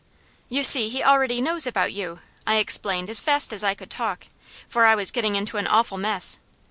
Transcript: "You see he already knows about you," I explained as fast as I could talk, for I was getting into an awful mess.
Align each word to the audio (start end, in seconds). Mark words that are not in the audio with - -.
"You 0.49 0.63
see 0.63 0.89
he 0.89 1.03
already 1.03 1.41
knows 1.41 1.67
about 1.67 1.93
you," 1.93 2.21
I 2.47 2.55
explained 2.55 3.07
as 3.11 3.21
fast 3.21 3.53
as 3.53 3.63
I 3.63 3.75
could 3.75 3.91
talk, 3.91 4.25
for 4.67 4.85
I 4.87 4.95
was 4.95 5.11
getting 5.11 5.35
into 5.35 5.57
an 5.57 5.67
awful 5.67 5.99
mess. 5.99 6.39